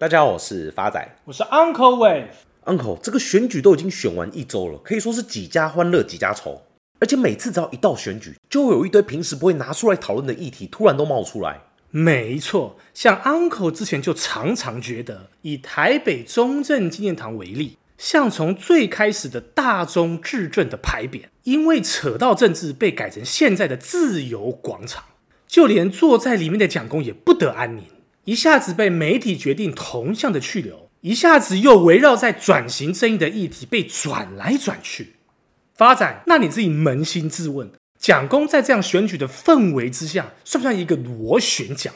[0.00, 2.28] 大家好，我是发仔，我是 Uncle Wave。
[2.64, 6.62] Uncle，这个选举都已经选完一周了，可以说是几家欢乐几家愁。
[7.00, 11.60] 而且每次只要一到选举，就会有一堆平时不会拿出来讨论的议题突然都冒出来。
[11.90, 25.04] 没错，像 Uncle 之前就常常觉得，以台北中正纪念堂为例，像从最开始的大中至正的牌匾，因为扯到政治，被改成现在的自由广场，
[25.46, 27.84] 就连坐在里面的蒋公也不得安宁。
[28.24, 35.14] 一下子被媒体决定同向的去留，一下子又围绕在转型争议的议题被转来转去。
[35.74, 41.94] 发展，那你自己扪心自问，蒋公在这样选举的氛围之下，算不算一个螺旋桨？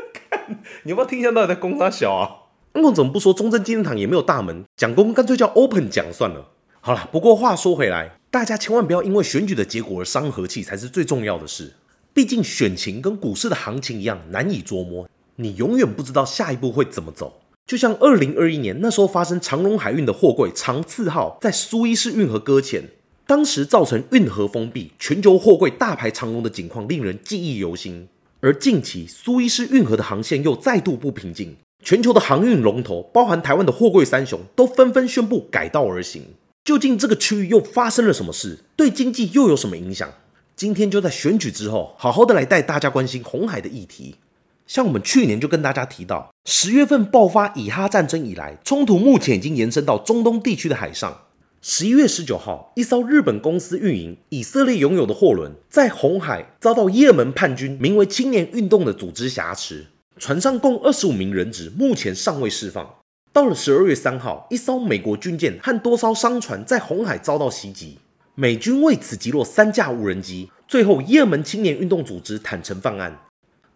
[0.84, 2.48] 你要不要听一下到底在攻三小啊？
[2.72, 6.50] 那怎么不说中正纪念堂也没有大门，蒋公干脆叫 open 讲算了。
[6.80, 11.74] 好了，不过话说回来，大家千万不要因为选举的结果而伤和气，才是最重要的事。
[12.12, 15.08] 毕竟选情跟股市的行情一样难以捉摸。
[15.36, 22.84] 你永远不知道下一步会怎么走，就像二零二一年那时候发生长荣海运的货柜长赐号在苏伊士运河搁浅，
[23.26, 28.06] 当时造成运河封闭，全球货柜大排长龙的景况令人记忆犹新。
[28.40, 36.22] 而近期苏伊士运河的航线又再度不平静，全球的航运龙头，包含台湾的货柜三雄，都纷纷宣布改道而行。
[36.62, 38.58] 究竟这个区域又发生了什么事？
[38.76, 40.08] 对经济又有什么影响？
[40.54, 44.14] 今天就在选举之后，好好的来带大家关心红海的议题。
[44.66, 51.22] 像我们去年就跟大家提到，十月份爆发以哈战争以来，冲突目前已经延伸到中东地区的海上。
[51.60, 59.86] 十一月十九号，一艘日本公司运营、以色列拥有的货轮，在红海遭到也门叛军名为“青年运动”的组织挟持，
[60.18, 62.96] 船上共二十五名人质，目前尚未释放。
[63.32, 67.98] 到了十二月三号，一艘美国军舰和多艘商船在红海遭到袭击，
[68.34, 73.20] 美军为此击落三架无人机，最后也门青年运动组织坦承犯案。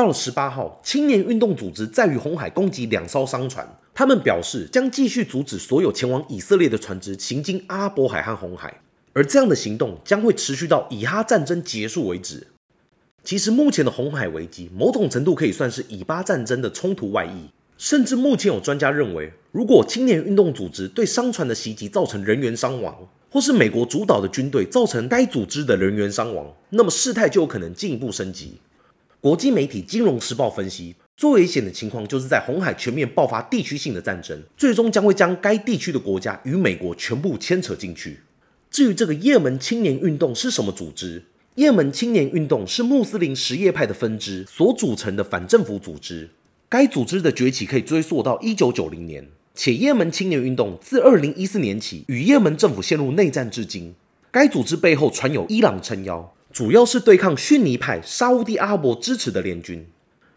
[0.00, 8.80] 到了十八号，青年运动组织在与红海攻击两艘商船，他们表示将继续阻止所有前往以色列的船只行经阿拉伯海和红海，
[9.12, 12.46] 而这样的行动将会持续到以哈战争结束为止。
[13.22, 22.96] 其实，目前的红海危机某种程度可以算是以巴战争的冲突外溢，甚至目前有专家认为，如果青年运动组织对商船的袭击造成人员伤亡，
[23.30, 28.54] 或是美国主导的军队造成该组织的人员伤亡，那么事态就有可能进一步升级。
[29.20, 38.20] 国际媒体《金融时报》分析，最危险的情况就是在红海全面爆发地区性的战争，最终将会将该地区的国家与美国全部牵扯进去。
[38.70, 41.24] 至于这个也门青年运动是什么组织？
[41.56, 46.30] 也门青年运动是穆斯林什叶派的分支所组成的反政府组织。
[46.70, 53.94] 该组织的崛起可以追溯到一九九零年，且也门青年运动自二零一四年起与也门政府陷入内战至今。
[54.30, 56.32] 该组织背后传有伊朗撑腰。
[56.60, 59.86] 主要是对抗逊尼派沙乌地阿拉伯支持的联军。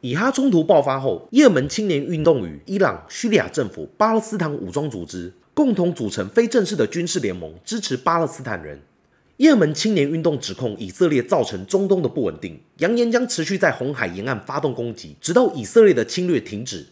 [0.00, 8.80] 以哈冲突爆发后，也门青年运动与伊朗、叙利亚政府、巴勒斯坦武装组织共同组成非正式的军事联盟，支持巴勒斯坦人。
[9.36, 16.84] 也门青年运动指控以色列造成中东的不稳定，扬言将持续在红海沿岸发动攻击，直到以色列的侵略停止。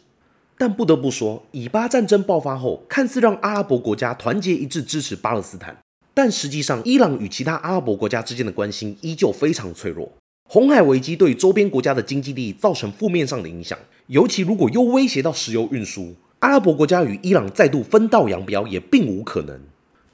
[0.57, 5.77] 但不得不说，以巴战争爆发后，看似让阿拉伯国家团结一致支持巴勒斯坦。
[6.17, 10.11] 但实际上，伊朗与其他阿拉伯国家之间的关系依旧非常脆弱。
[10.49, 19.61] 红海危机对周边国家的经济利益造成负面上的影响，尤其如果又威胁到石油运输，阿拉伯国家与伊朗再度分道扬镳也并无可能。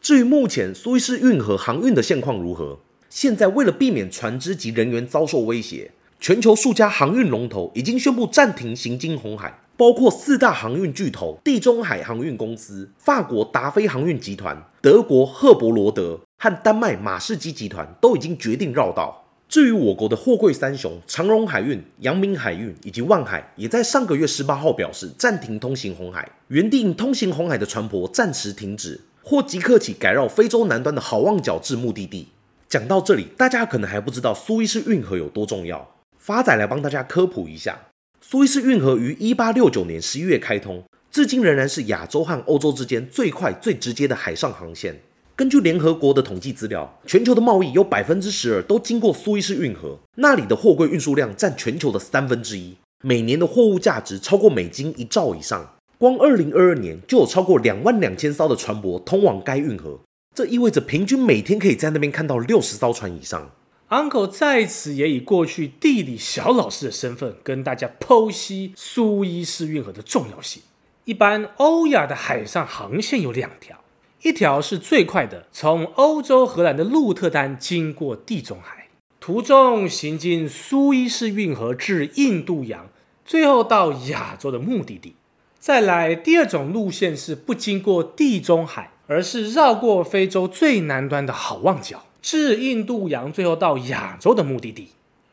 [0.01, 9.61] 至于目前苏伊士运河航运的现况如何，现在为了避免船只及人员遭受威胁，全球数家航运龙头已经宣布暂停行经红海。
[9.77, 19.25] 包括四大航运巨头地中海航运公司、法国达菲航运集团、德国赫伯罗德和丹麦马士基集团都已经决定绕道。
[19.49, 32.27] 至于我国的货柜三雄长荣海运、阳明海运以及万海，也在上个月十八号表示暂停通行红海，原定通行红海的船舶暂时停止，或即刻起改绕非洲南端的好望角至目的地。
[32.69, 37.79] 讲到这里，大家可能还不知道苏伊士运河有多重要，发仔来帮大家科普一下。
[38.21, 44.99] 苏伊士运河于一八六九年十一月开通，至今仍然是亚洲和欧洲之间最快最直接的海上航线。
[45.37, 55.75] 根据联合国的统计资料，全球的贸易有百分之十二都经过苏伊士运河，那里的货柜运输量占全球的三分之一，每年的货物价值超过美金一兆以上。
[55.99, 60.01] 光二零二二年就有超过两万两千艘的船舶通往该运河，
[60.35, 63.51] 这意味着平均每天可以在那边看到六十艘船以上。
[63.91, 70.63] Uncle 在此也以过去地理小老师的身份，跟大家剖析苏伊士运河的重要性。
[71.05, 73.81] 一般欧亚的海上航线有两条，
[74.23, 78.87] 一条是最快的，从欧洲荷兰的鹿特丹经过地中海，
[79.19, 82.89] 途中行经苏伊士运河至印度洋，
[83.25, 85.17] 最后到亚洲的目的地。
[85.59, 94.91] 再来，第二种路线是不经过地中海，而是绕过非洲最南端的好望角，至印度洋，最后到亚洲的目的地。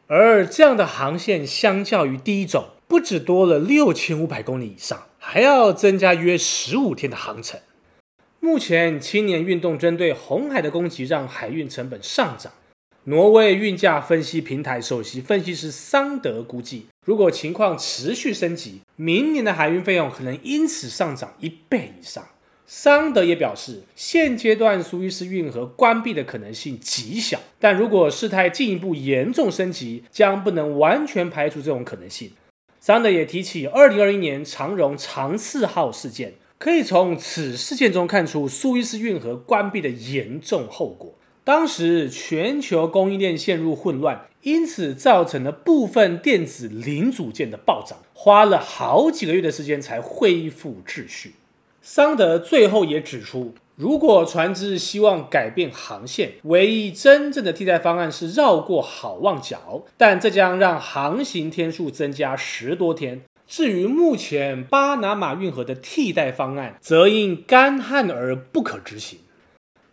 [0.08, 7.60] 而这样的航线，相较于第一种，不止多了六千五百公里以上，还要增加约十五天的航程。
[8.40, 12.52] 目前，青年运动针对红海的攻击，让海运成本上涨。
[13.04, 22.28] 挪威运价分析平台首席分析师桑德估计，如果情况持续升级，明年的海运费用可能因此上涨一倍以上。
[22.66, 32.32] 桑德也表示，现阶段苏伊士运河关闭的可能性极小，但如果事态进一步严重升级，将不能完全排除这种可能性。
[32.90, 41.14] 桑德也提起2021年长荣长赐号事件，可以从此事件中看出苏伊士运河关闭的严重后果。
[41.44, 51.36] 当时全球供应链陷入混乱，因此造成了部分电子零组件的暴涨，花了好几个月的时间才恢复秩序。
[51.84, 63.22] 桑德最后也指出，如果船只希望改变航线，唯一真正的替代方案是绕过好望角，但这将让航行天数增加十多天。
[63.48, 69.20] 至于目前巴拿马运河的替代方案，则因干旱而不可执行。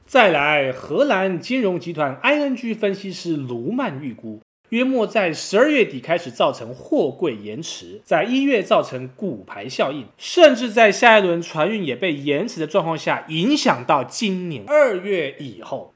[0.05, 15.93] 再来，荷兰金融集团 ING 分析师卢曼预估，约莫在十二月底开始造成货柜延迟，在一月造成骨牌效应，甚至在下一轮船运也被延迟的状况下，影响到今年二月以后。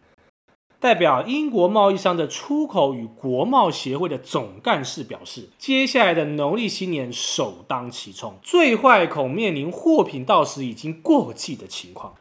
[0.78, 12.14] 代表英国贸易商的出口与国贸协会的总干事表示，接下来的农历新年首当其冲，最坏恐面临货品到时已经过季的情况。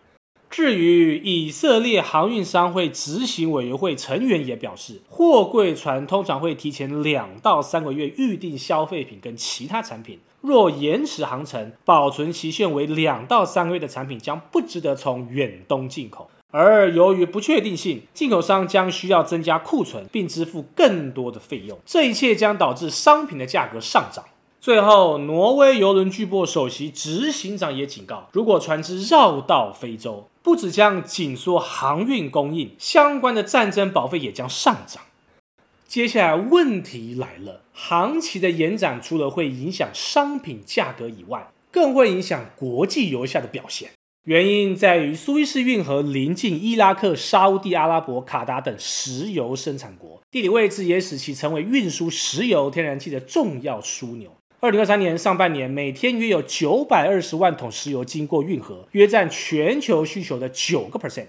[0.49, 16.29] 至于以色列航运商会执行委员会成员也表示，货柜船通常会提前两到三个月预定消费品跟其他产品，若延迟航程，保存期限为两到三个月的产品将不值得从远东进口。
[16.51, 24.25] 而由于不确定性，进口商将需要增加库存，并支付更多的费用，这一切将导致商品的价格上涨。
[24.61, 35.03] 最后，挪威邮轮巨擘首席执行长也警告，如果船只绕道非洲，不只将紧缩航运供应，相关的战争保费也将上涨。
[35.87, 43.91] 接下来问题来了，航期的延展除了会影响商品价格以外，更会影响国际油价的表现。
[44.25, 54.35] 原因在于苏伊士运河临近伊拉克、沙乌地阿拉伯、卡达等石油生产国，地理位置也使其成为运输石油、天然气的重要枢纽。
[54.61, 61.27] 二零二三年上半年，每天约有九百二十万桶石油经过运河，约占全球需求的九个 percent。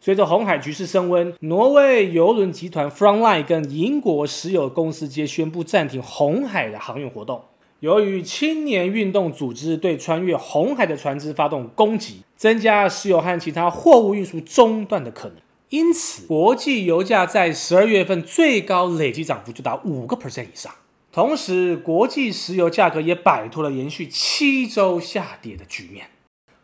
[0.00, 7.42] 随着红海局势升温，挪威邮轮集团 Frontline 跟英国石油公司皆宣布暂停红海的航运活动。
[7.80, 15.38] 由于青年运动组织对穿越红海的船只发动攻击，增加石油和其他货物运输中断的可能，
[15.70, 20.72] 因此国际油价在十二月份最高累计涨幅就达五个 percent 以上。
[21.18, 26.06] 同时，国际石油价格也摆脱了连续七周下跌的局面。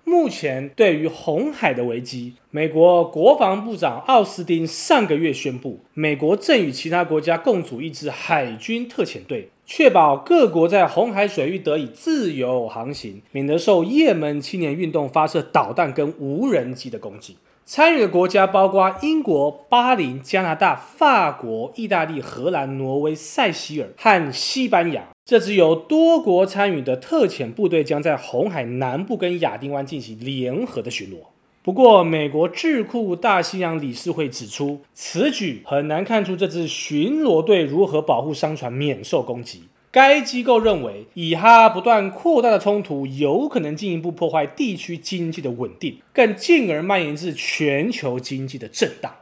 [0.04, 17.36] 目前，对于红海的危机，美国国防部长奥斯汀上个月宣布，美国正与其他国家共组一支海军特遣队，确保各国在红海水域得以自由航行，免得受也门青年运动发射导弹跟无人机的攻击。
[17.66, 25.08] 参与的国家包括英国、巴林、加拿大、法国、意大利、荷兰、挪威、塞西尔和西班牙。
[25.24, 31.14] 这支由多国参与的特遣部队将在红海南部跟亚丁湾进行联合的巡逻。
[31.62, 39.62] 不过，美国智库大西洋理事会指出，此举很难看出这支巡逻队如何保护商船免受攻击。
[39.94, 49.14] 该机构认为，以哈不断扩大的冲突有可能进一步破坏地区经济的稳定，更进而蔓延至全球经济的震荡。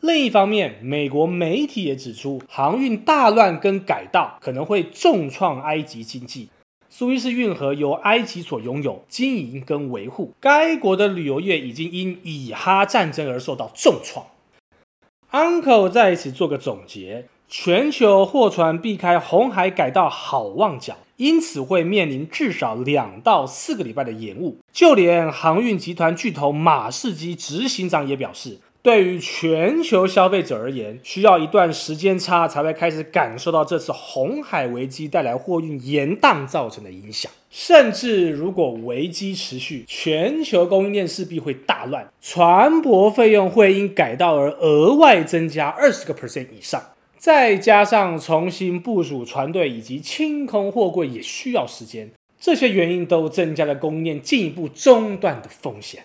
[0.00, 6.48] 另一方面，美国媒体也指出，航运大乱跟改道可能会重创埃及经济。
[6.88, 14.24] 苏伊士运河由埃及所拥有、经营跟维护，该国的旅游业已经因以哈战争而受到重创。
[15.30, 17.26] Uncle 在此做个总结。
[17.52, 24.58] 全球货船避开红海改道好望角，因此会面临至少两到四个礼拜的延误。
[24.72, 37.32] 就连航运集团巨头马士基执行长也表示，对于全球消费者而言，需要一段时间差才会开始感受到这次红海危机带来货运延宕造成的影响。
[37.50, 46.80] 甚至如果危机持续，全球供应链势必会大乱，船舶费用会因改道而额外增加二十个 percent 以上。
[47.20, 52.10] 再加上重新部署船队以及清空货柜也需要时间，
[52.40, 56.04] 这些原因都增加了供应链进一步中断的风险。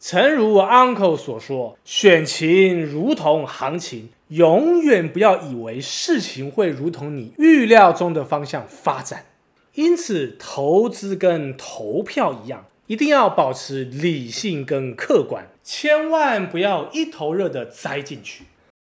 [0.00, 9.26] 诚如 Uncle 所说，选情如同行情，永远不要以为事情会如同你预料中的方向发展。
[9.74, 18.46] 因此，投资跟投票一样，一定要保持理性跟客观，千万不要一头热的栽进去。